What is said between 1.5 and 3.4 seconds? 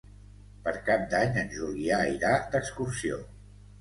Julià irà d'excursió.